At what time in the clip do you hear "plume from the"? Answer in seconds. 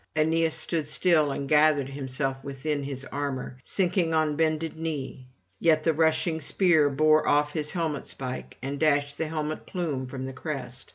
9.67-10.33